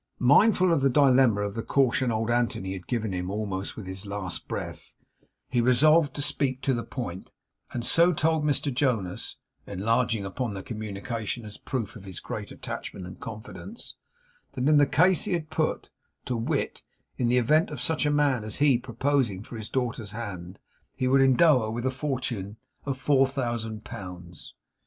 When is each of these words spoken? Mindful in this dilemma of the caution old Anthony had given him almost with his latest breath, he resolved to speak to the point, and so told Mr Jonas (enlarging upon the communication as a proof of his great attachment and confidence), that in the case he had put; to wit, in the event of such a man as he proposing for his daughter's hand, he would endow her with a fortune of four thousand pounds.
Mindful 0.17 0.73
in 0.73 0.79
this 0.79 0.91
dilemma 0.91 1.41
of 1.41 1.53
the 1.53 1.61
caution 1.61 2.11
old 2.11 2.31
Anthony 2.31 2.73
had 2.73 2.87
given 2.87 3.13
him 3.13 3.29
almost 3.29 3.77
with 3.77 3.85
his 3.85 4.07
latest 4.07 4.47
breath, 4.47 4.95
he 5.47 5.61
resolved 5.61 6.15
to 6.15 6.23
speak 6.23 6.59
to 6.61 6.73
the 6.73 6.81
point, 6.81 7.29
and 7.71 7.85
so 7.85 8.11
told 8.11 8.43
Mr 8.43 8.73
Jonas 8.73 9.35
(enlarging 9.67 10.25
upon 10.25 10.55
the 10.55 10.63
communication 10.63 11.45
as 11.45 11.57
a 11.57 11.61
proof 11.61 11.95
of 11.95 12.05
his 12.05 12.19
great 12.19 12.51
attachment 12.51 13.05
and 13.05 13.19
confidence), 13.19 13.93
that 14.53 14.67
in 14.67 14.77
the 14.77 14.87
case 14.87 15.25
he 15.25 15.33
had 15.33 15.51
put; 15.51 15.91
to 16.25 16.35
wit, 16.35 16.81
in 17.19 17.27
the 17.27 17.37
event 17.37 17.69
of 17.69 17.79
such 17.79 18.03
a 18.03 18.09
man 18.09 18.43
as 18.43 18.55
he 18.55 18.79
proposing 18.79 19.43
for 19.43 19.55
his 19.55 19.69
daughter's 19.69 20.13
hand, 20.13 20.57
he 20.95 21.07
would 21.07 21.21
endow 21.21 21.59
her 21.61 21.69
with 21.69 21.85
a 21.85 21.91
fortune 21.91 22.57
of 22.87 22.97
four 22.97 23.27
thousand 23.27 23.83
pounds. 23.83 24.55